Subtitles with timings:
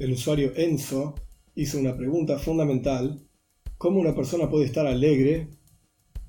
[0.00, 1.14] el usuario Enzo
[1.54, 3.22] hizo una pregunta fundamental.
[3.76, 5.50] ¿Cómo una persona puede estar alegre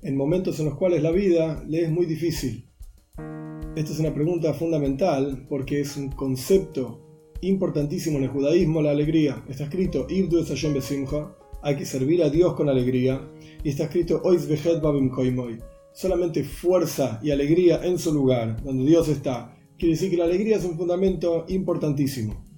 [0.02, 2.68] en momentos en los cuales la vida le es muy difícil?
[3.74, 7.00] Esta es una pregunta fundamental porque es un concepto
[7.40, 9.42] importantísimo en el judaísmo, la alegría.
[9.48, 10.06] Está escrito,
[11.62, 13.26] hay que servir a Dios con alegría.
[13.64, 14.22] Y está escrito,
[15.94, 19.56] solamente fuerza y alegría en su lugar, donde Dios está.
[19.78, 22.51] Quiere decir que la alegría es un fundamento importantísimo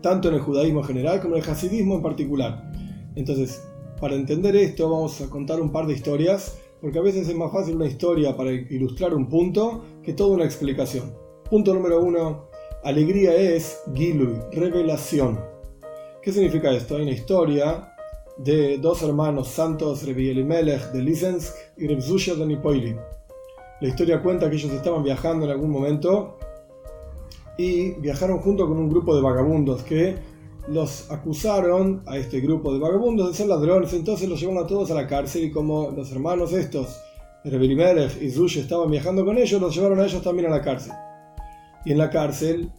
[0.00, 2.70] tanto en el judaísmo general como en el hasidismo en particular.
[3.14, 3.62] Entonces,
[4.00, 7.52] para entender esto vamos a contar un par de historias, porque a veces es más
[7.52, 11.12] fácil una historia para ilustrar un punto que toda una explicación.
[11.48, 12.46] Punto número uno,
[12.82, 15.38] alegría es Gilui, revelación.
[16.22, 16.96] ¿Qué significa esto?
[16.96, 17.94] Hay una historia
[18.38, 22.96] de dos hermanos santos, Rebi Elimelech de Lisensk y Reb de Nipoili.
[23.80, 26.38] La historia cuenta que ellos estaban viajando en algún momento
[27.58, 30.16] y viajaron junto con un grupo de vagabundos que
[30.68, 34.90] los acusaron a este grupo de vagabundos de ser ladrones, entonces los llevaron a todos
[34.90, 37.00] a la cárcel y como los hermanos estos,
[37.44, 40.92] Rebelimelech y Zush, estaban viajando con ellos, los llevaron a ellos también a la cárcel.
[41.84, 42.70] Y en la cárcel,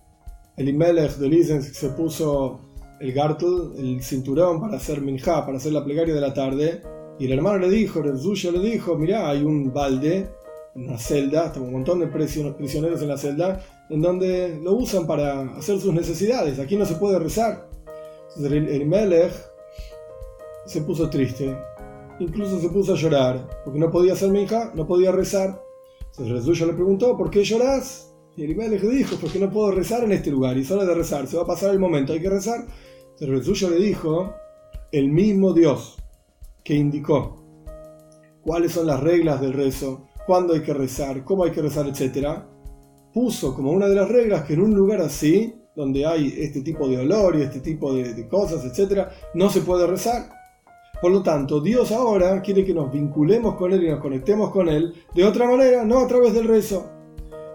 [0.57, 2.59] el Imelech de Lisensk se puso
[2.99, 6.81] el gartel, el cinturón para hacer minja, para hacer la plegaria de la tarde,
[7.19, 10.27] y el hermano le dijo, Zush le dijo, mirá, hay un balde
[10.75, 15.05] en una celda, hasta un montón de prisioneros en la celda, en donde lo usan
[15.05, 16.59] para hacer sus necesidades.
[16.59, 17.69] Aquí no se puede rezar.
[18.37, 19.33] El, Melech
[20.65, 21.53] se puso triste,
[22.19, 25.61] incluso se puso a llorar, porque no podía hacer hija, no podía rezar.
[26.17, 28.13] Entonces el le preguntó, ¿por qué lloras?
[28.37, 31.27] Y el Melech dijo, porque no puedo rezar en este lugar, y solo de rezar,
[31.27, 32.65] se va a pasar el momento, hay que rezar.
[33.19, 34.33] Entonces el le dijo,
[34.93, 35.97] el mismo Dios
[36.63, 37.43] que indicó
[38.41, 42.50] cuáles son las reglas del rezo, cuándo hay que rezar, cómo hay que rezar, etc.,
[43.13, 46.87] puso como una de las reglas que en un lugar así, donde hay este tipo
[46.87, 50.29] de olor y este tipo de, cosas, etc., no se puede rezar.
[51.01, 54.69] Por lo tanto, Dios ahora quiere que nos vinculemos con Él y nos conectemos con
[54.69, 56.89] Él de otra manera, no a través del rezo.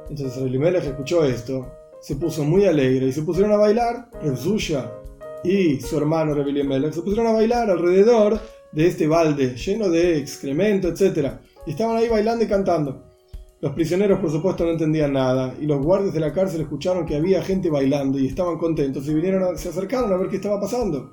[0.08, 1.66] Entonces Elimelech escuchó esto,
[2.00, 4.92] se puso muy alegre y se pusieron a bailar, Rezusha
[5.44, 8.40] y su hermano Elimelech se pusieron a bailar alrededor
[8.72, 11.34] de este balde lleno de excremento, etc.
[11.66, 13.02] Y estaban ahí bailando y cantando.
[13.66, 17.16] Los prisioneros, por supuesto, no entendían nada, y los guardias de la cárcel escucharon que
[17.16, 21.10] había gente bailando y estaban contentos, y vinieron se acercaron a ver qué estaba pasando.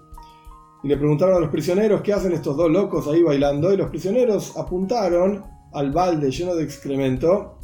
[0.84, 3.90] Y le preguntaron a los prisioneros qué hacen estos dos locos ahí bailando, y los
[3.90, 5.44] prisioneros apuntaron
[5.74, 7.58] al balde lleno de excremento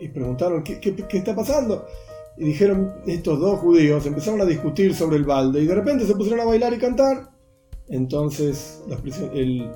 [0.00, 0.80] y preguntaron qué,
[1.12, 1.84] está pasando.
[2.38, 6.14] Y dijeron, estos dos judíos empezaron a discutir sobre el balde y de repente se
[6.14, 7.28] pusieron a bailar y cantar.
[7.88, 8.82] Entonces
[9.34, 9.70] el,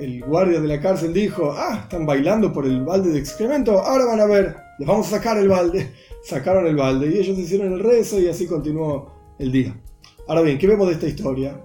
[0.00, 4.06] el, guardia de la cárcel dijo, ah, están bailando por el balde de excremento, ahora
[4.06, 5.92] van a ver, les vamos a sacar el balde.
[6.24, 9.78] Sacaron el balde y ellos hicieron el rezo y así continuó el día.
[10.26, 11.60] Ahora bien, ¿qué vemos de esta historia?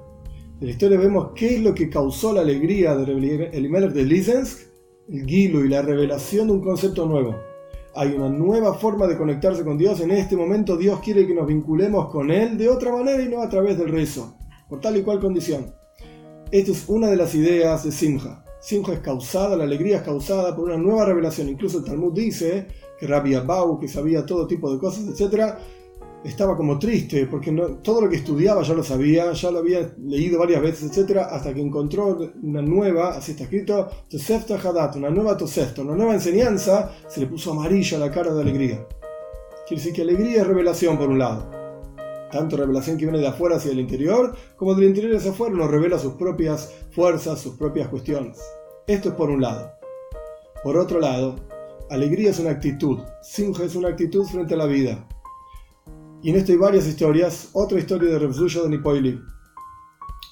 [0.59, 4.67] De la historia vemos qué es lo que causó la alegría de Elimelech de Lisensk,
[5.07, 7.37] el guilo y la revelación de un concepto nuevo.
[7.95, 10.01] Hay una nueva forma de conectarse con Dios.
[10.01, 13.41] En este momento Dios quiere que nos vinculemos con Él de otra manera y no
[13.41, 14.35] a través del rezo,
[14.67, 15.78] por tal y cual condición.
[16.51, 18.43] Esta es una de las ideas de Simha.
[18.59, 21.47] Simha es causada, la alegría es causada por una nueva revelación.
[21.47, 22.65] Incluso el Talmud dice
[22.99, 25.53] que Rabbi Abau, que sabía todo tipo de cosas, etc.,
[26.23, 27.51] estaba como triste porque
[27.83, 31.53] todo lo que estudiaba ya lo sabía, ya lo había leído varias veces, etc., hasta
[31.53, 36.91] que encontró una nueva, así está escrito, Tosefta Hadat, una nueva Tosefta, una nueva enseñanza,
[37.07, 38.87] se le puso amarilla la cara de alegría.
[39.67, 41.58] Quiere decir que alegría es revelación por un lado
[42.29, 45.69] tanto revelación que viene de afuera hacia el interior, como del interior hacia afuera nos
[45.69, 48.39] revela sus propias fuerzas, sus propias cuestiones.
[48.87, 49.71] Esto es por un lado.
[50.63, 51.35] Por otro lado,
[51.89, 55.07] alegría es una actitud, Simja es una actitud frente a la vida.
[56.21, 57.49] Y en esto hay varias historias.
[57.53, 59.21] Otra historia de Rebzusha de Nipoili.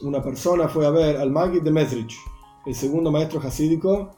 [0.01, 2.13] Una persona fue a ver al Magid de Mesrich,
[2.65, 4.17] el segundo maestro hasídico,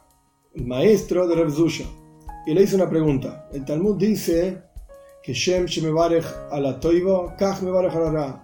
[0.52, 1.84] el maestro de Rebzusha,
[2.44, 3.48] y le hizo una pregunta.
[3.52, 4.69] El Talmud dice
[5.22, 5.66] que Shem
[6.50, 7.34] a la Toivo,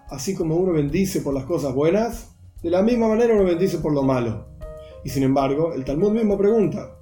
[0.09, 3.93] Así como uno bendice por las cosas buenas, de la misma manera uno bendice por
[3.93, 4.45] lo malo.
[5.03, 6.97] Y sin embargo, el Talmud mismo pregunta,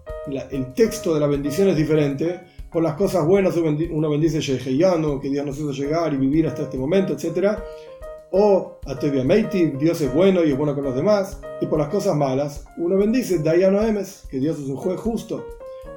[0.52, 2.40] el texto de la bendición es diferente,
[2.72, 6.64] por las cosas buenas uno bendice Sheheyanu, que Dios nos hizo llegar y vivir hasta
[6.64, 7.58] este momento, etc.
[8.32, 11.40] O Atevia Meiti, Dios es bueno y es bueno con los demás.
[11.62, 15.46] Y por las cosas malas, uno bendice Dayano Emes, que Dios es un juez justo.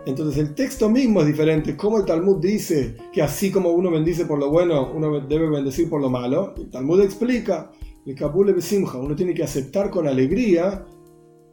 [0.07, 1.77] Entonces el texto mismo es diferente.
[1.77, 5.89] Como el Talmud dice que así como uno bendice por lo bueno, uno debe bendecir
[5.89, 6.55] por lo malo.
[6.57, 7.71] El Talmud explica,
[8.07, 10.87] el Kabule Besimha, uno tiene que aceptar con alegría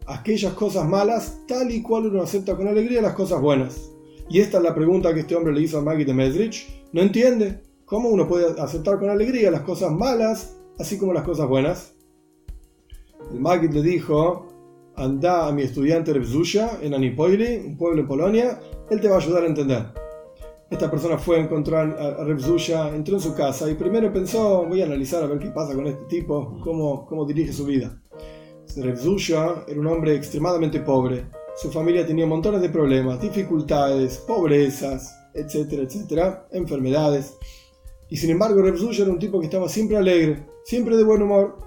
[0.07, 3.91] aquellas cosas malas tal y cual uno acepta con alegría las cosas buenas.
[4.29, 6.67] Y esta es la pregunta que este hombre le hizo a Maggie de Mesrich.
[6.93, 7.61] No entiende.
[7.85, 11.93] ¿Cómo uno puede aceptar con alegría las cosas malas, así como las cosas buenas?
[13.31, 14.47] El Magid le dijo,
[14.97, 18.59] anda a mi estudiante Rebzusha en Anipoili, un pueblo en Polonia,
[18.89, 19.85] él te va a ayudar a entender.
[20.69, 24.81] Esta persona fue a encontrar a Rebzusha, entró en su casa y primero pensó, voy
[24.81, 28.01] a analizar a ver qué pasa con este tipo, cómo, cómo dirige su vida.
[28.75, 31.25] Rebzusha era un hombre extremadamente pobre,
[31.55, 37.37] su familia tenía montones de problemas, dificultades, pobrezas, etcétera, etcétera, enfermedades.
[38.09, 41.57] Y sin embargo, Rebzusha era un tipo que estaba siempre alegre, siempre de buen humor.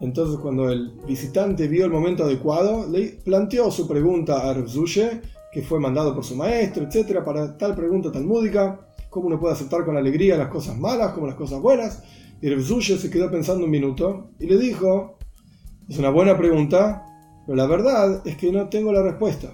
[0.00, 5.20] Entonces, cuando el visitante vio el momento adecuado, le planteó su pregunta a Rebzusha,
[5.52, 8.80] que fue mandado por su maestro, etcétera, para tal pregunta talmúdica,
[9.10, 12.02] cómo uno puede aceptar con alegría las cosas malas como las cosas buenas.
[12.40, 15.18] Y Rebzusha se quedó pensando un minuto y le dijo:
[15.86, 17.04] Es una buena pregunta,
[17.44, 19.52] pero la verdad es que no tengo la respuesta,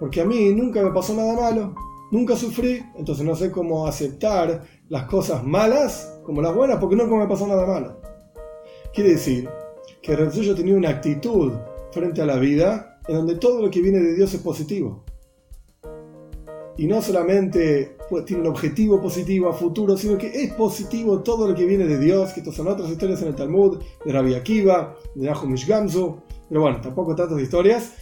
[0.00, 1.74] porque a mí nunca me pasó nada malo,
[2.10, 7.14] nunca sufrí, entonces no sé cómo aceptar las cosas malas como las buenas, porque nunca
[7.14, 8.00] me pasó nada malo.
[8.94, 9.50] Quiere decir
[10.02, 11.52] que Rensuyo tenía una actitud
[11.92, 15.04] frente a la vida en donde todo lo que viene de Dios es positivo.
[16.76, 21.46] Y no solamente pues, tiene un objetivo positivo a futuro, sino que es positivo todo
[21.46, 24.34] lo que viene de Dios, que estas son otras historias en el Talmud, de Rabbi
[24.34, 27.92] Akiva, de Nahum Gamzu, pero bueno, tampoco tantas historias.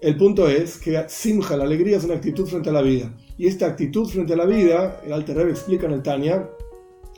[0.00, 3.14] El punto es que Simja, la alegría, es una actitud frente a la vida.
[3.36, 6.48] Y esta actitud frente a la vida, el Alter Rebbe explica en el Tania,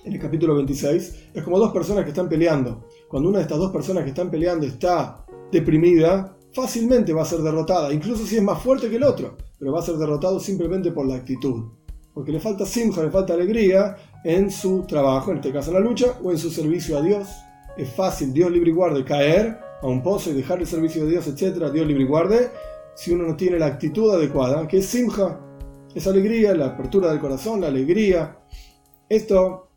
[0.04, 2.88] en el capítulo 26, es como dos personas que están peleando.
[3.12, 7.40] Cuando una de estas dos personas que están peleando está deprimida, fácilmente va a ser
[7.40, 10.92] derrotada, incluso si es más fuerte que el otro, pero va a ser derrotado simplemente
[10.92, 11.72] por la actitud.
[12.14, 15.80] Porque le falta simja, le falta alegría en su trabajo, en este caso en la
[15.80, 17.28] lucha, o en su servicio a Dios.
[17.76, 21.10] Es fácil, Dios libre y guarde, caer a un pozo y dejar el servicio de
[21.10, 22.48] Dios, etc., Dios libre y guarde,
[22.94, 25.38] si uno no tiene la actitud adecuada, que es simja,
[25.94, 28.38] es alegría, la apertura del corazón, la alegría.
[29.06, 29.68] Esto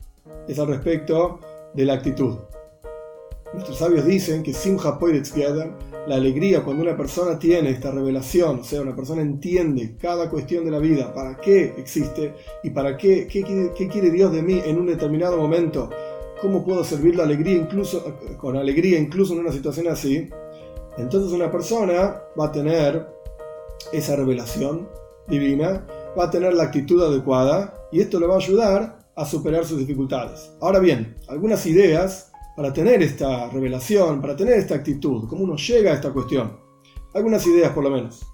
[0.48, 1.42] es al respecto
[1.74, 2.38] de la actitud.
[3.56, 5.00] Nuestros sabios dicen que simja
[6.08, 10.66] la alegría cuando una persona tiene esta revelación, o sea, una persona entiende cada cuestión
[10.66, 14.62] de la vida, para qué existe y para qué, qué, qué quiere Dios de mí
[14.66, 15.90] en un determinado momento,
[16.42, 18.04] cómo puedo servir la alegría incluso,
[18.38, 20.30] con alegría incluso en una situación así,
[20.98, 23.08] entonces una persona va a tener
[23.94, 24.90] esa revelación
[25.30, 25.88] divina,
[26.20, 29.80] va a tener la actitud adecuada y esto le va a ayudar a superar sus
[29.80, 30.52] dificultades.
[30.60, 35.92] Ahora bien, algunas ideas para tener esta revelación, para tener esta actitud, cómo uno llega
[35.92, 36.58] a esta cuestión.
[37.14, 38.26] Algunas ideas por lo menos.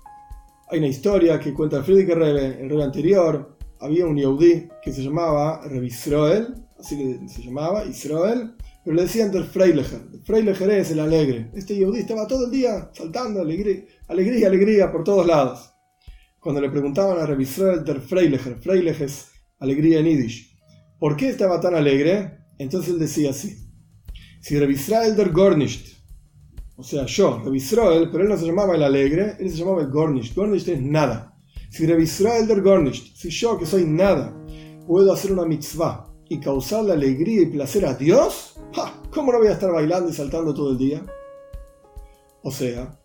[0.70, 5.02] Hay una historia que cuenta Friedrich Rebbe, el rey anterior, había un Yehudi que se
[5.02, 10.02] llamaba Revisroel, así que se llamaba, Israel, pero le decían del Freileger.
[10.14, 11.52] El Freileger es el alegre.
[11.54, 15.72] Este yudí estaba todo el día saltando, alegría, alegría, alegría por todos lados.
[16.40, 20.58] Cuando le preguntaban a Revisroel der Freileger, Freileger es alegría en Yiddish,
[21.00, 22.40] ¿por qué estaba tan alegre?
[22.58, 23.71] Entonces él decía así:
[24.42, 25.98] Si Revisroel der Gornisht,
[26.76, 29.92] o sea, yo, Revisroel, pero él no se llamaba el alegre, él se llamaba el
[29.92, 30.36] Gornisht.
[30.36, 31.38] Gornisht es nada.
[31.70, 34.36] Si Revisroel der Gornisht, si yo que soy nada,
[34.88, 38.60] puedo hacer una mitzvah y causarle alegría y placer a Dios,
[39.12, 41.06] ¿cómo no voy a estar bailando y saltando todo el día?
[42.42, 42.98] O sea,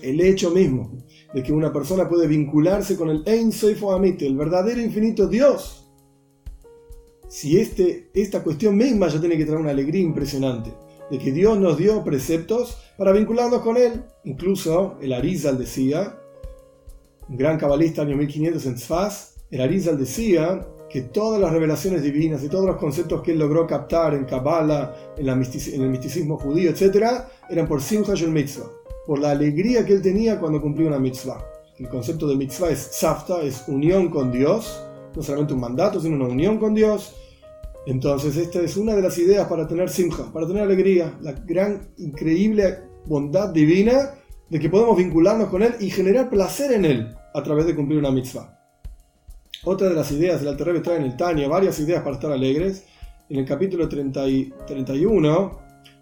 [0.00, 0.96] el hecho mismo
[1.34, 3.50] de que una persona puede vincularse con el Ein
[3.90, 5.81] Amite, el verdadero infinito Dios,
[7.32, 10.70] si este, esta cuestión misma ya tiene que traer una alegría impresionante,
[11.10, 14.04] de que Dios nos dio preceptos para vincularnos con Él.
[14.24, 16.18] Incluso el Arizal decía,
[17.26, 22.44] un gran cabalista año 1500 en Sfaz, el Arizal decía que todas las revelaciones divinas
[22.44, 27.24] y todos los conceptos que él logró captar en Kabbalah, en, el misticismo judío, etc.,
[27.48, 28.70] eran por Simcha Yom Mitzvah,
[29.06, 31.42] por la alegría que él tenía cuando cumplía una mitzvah.
[31.78, 34.82] El concepto de mitzvah es safta, es unión con Dios,
[35.16, 37.14] no solamente un mandato, sino una unión con Dios.
[37.86, 41.88] Entonces, esta es una de las ideas para tener simja, para tener alegría, la gran,
[41.98, 44.14] increíble bondad divina
[44.48, 47.98] de que podemos vincularnos con Él y generar placer en Él a través de cumplir
[47.98, 48.58] una mitzvah.
[49.64, 52.84] Otra de las ideas del Alter trae en el Tania varias ideas para estar alegres.
[53.28, 55.58] En el capítulo 30 y 31,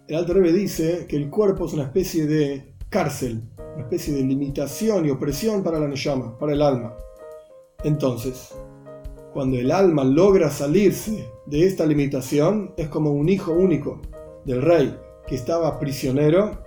[0.07, 3.41] el Alter dice que el cuerpo es una especie de cárcel,
[3.75, 6.95] una especie de limitación y opresión para la Neshama, para el alma.
[7.83, 8.53] Entonces,
[9.33, 14.01] cuando el alma logra salirse de esta limitación, es como un hijo único
[14.45, 14.97] del rey
[15.27, 16.59] que estaba prisionero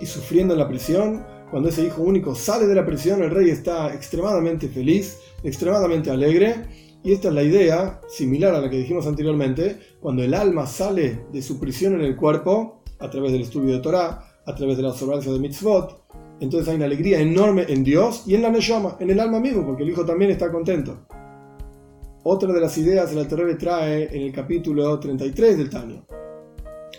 [0.00, 1.24] y sufriendo en la prisión.
[1.50, 6.66] Cuando ese hijo único sale de la prisión, el rey está extremadamente feliz extremadamente alegre.
[7.04, 11.26] Y esta es la idea, similar a la que dijimos anteriormente, cuando el alma sale
[11.30, 14.82] de su prisión en el cuerpo, a través del estudio de Torah, a través de
[14.82, 16.02] la observancia de mitzvot,
[16.40, 19.66] entonces hay una alegría enorme en Dios y en la Neshama, en el alma mismo,
[19.66, 21.06] porque el hijo también está contento.
[22.24, 26.06] Otra de las ideas el Alter trae en el capítulo 33 del Tano,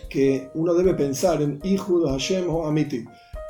[0.08, 3.04] que uno debe pensar en Ihud Hashem o Amiti,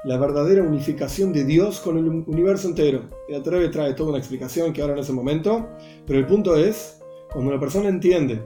[0.05, 3.03] la verdadera unificación de Dios con el universo entero.
[3.29, 5.69] El Alter trae toda una explicación que ahora en ese momento,
[6.07, 8.43] pero el punto es, cuando una persona entiende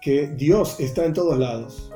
[0.00, 1.92] que Dios está en todos lados,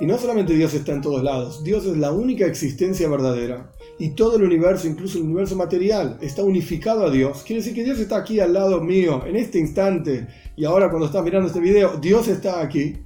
[0.00, 3.70] y no solamente Dios está en todos lados, Dios es la única existencia verdadera.
[3.98, 7.44] Y todo el universo, incluso el universo material, está unificado a Dios.
[7.44, 10.26] Quiere decir que Dios está aquí al lado mío, en este instante.
[10.56, 12.96] Y ahora cuando estás mirando este video, Dios está aquí.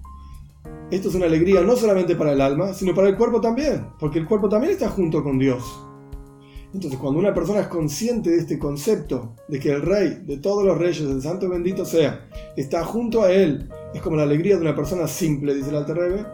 [0.90, 3.88] Esto es una alegría no solamente para el alma, sino para el cuerpo también.
[4.00, 5.62] Porque el cuerpo también está junto con Dios.
[6.72, 10.64] Entonces, cuando una persona es consciente de este concepto, de que el rey de todos
[10.64, 14.62] los reyes, el santo bendito sea, está junto a él, es como la alegría de
[14.62, 16.26] una persona simple, dice el Alter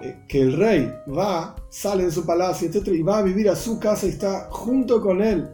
[0.00, 3.56] eh, que el rey va, sale de su palacio, etc., y va a vivir a
[3.56, 5.48] su casa y está junto con él,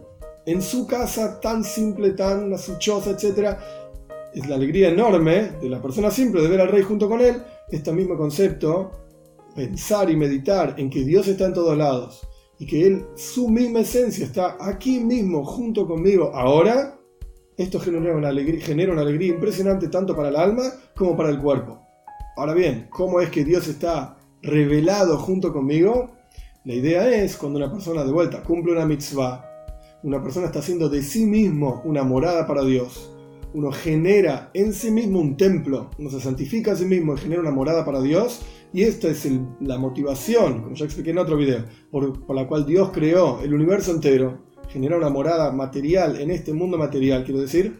[0.46, 3.56] en su casa tan simple, tan asuchosa, etc.,
[4.34, 7.42] es la alegría enorme de la persona simple de ver al rey junto con él,
[7.70, 8.90] este mismo concepto,
[9.54, 12.26] pensar y meditar en que Dios está en todos lados
[12.58, 16.98] y que Él, su misma esencia, está aquí mismo junto conmigo ahora,
[17.56, 20.62] esto genera una alegría, genera una alegría impresionante tanto para el alma
[20.94, 21.80] como para el cuerpo.
[22.36, 26.12] Ahora bien, ¿cómo es que Dios está revelado junto conmigo,
[26.64, 29.48] la idea es cuando una persona de vuelta cumple una mitzvah,
[30.02, 33.10] una persona está haciendo de sí mismo una morada para Dios,
[33.54, 37.40] uno genera en sí mismo un templo, uno se santifica a sí mismo y genera
[37.40, 39.28] una morada para Dios, y esta es
[39.60, 43.54] la motivación, como ya expliqué en otro video, por, por la cual Dios creó el
[43.54, 47.78] universo entero, genera una morada material en este mundo material, quiero decir,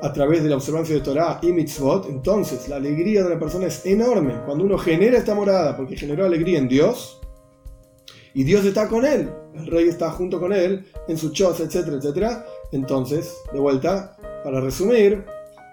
[0.00, 3.66] a través de la observancia de Torah y mitzvot, entonces la alegría de una persona
[3.66, 4.34] es enorme.
[4.44, 7.20] Cuando uno genera esta morada porque generó alegría en Dios,
[8.34, 11.96] y Dios está con él, el rey está junto con él, en su choza, etcétera,
[11.96, 15.24] etcétera, entonces, de vuelta, para resumir,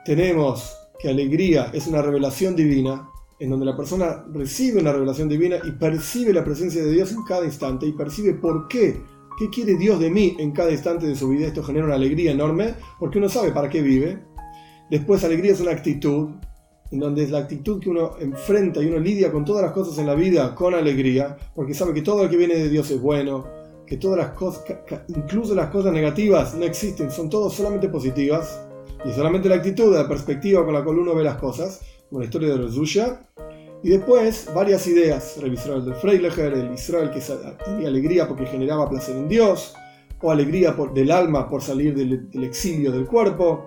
[0.05, 3.08] tenemos que alegría es una revelación divina,
[3.39, 7.24] en donde la persona recibe una revelación divina y percibe la presencia de Dios en
[7.24, 9.01] cada instante y percibe por qué
[9.38, 11.48] ¿Qué quiere Dios de mí en cada instante de su vida?
[11.48, 14.20] Esto genera una alegría enorme porque uno sabe para qué vive.
[14.89, 16.30] Después alegría es una actitud,
[16.92, 19.98] en donde es la actitud que uno enfrenta y uno lidia con todas las cosas
[19.98, 23.01] en la vida con alegría, porque sabe que todo lo que viene de Dios es
[23.01, 23.46] bueno,
[23.86, 24.63] que todas las cosas,
[25.10, 28.62] incluso las cosas negativas no existen, son todas solamente positivas,
[29.04, 32.25] y solamente la actitud, la perspectiva con la cual uno ve las cosas, como la
[32.25, 33.27] historia de Rezusha,
[33.86, 37.22] y después varias ideas, Israel de Freilecher, el Israel que
[37.63, 39.75] tenía alegría porque generaba placer en Dios,
[40.24, 43.63] o alegría del alma por salir del, exilio del cuerpo,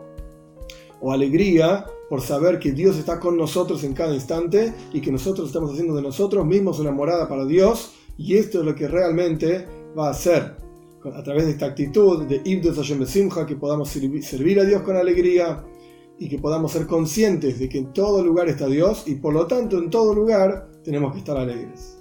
[1.00, 5.46] o alegría por saber que Dios está con nosotros en cada instante y que nosotros
[5.46, 9.68] estamos haciendo de nosotros mismos una morada para Dios, y esto es lo que realmente
[9.96, 10.56] va a hacer
[11.14, 13.04] a través de esta actitud de Ibdos Hashem
[13.46, 15.62] que podamos servir a Dios con alegría
[16.18, 19.46] y que podamos ser conscientes de que en todo lugar está Dios y por lo
[19.46, 21.97] tanto en todo lugar tenemos que estar alegres.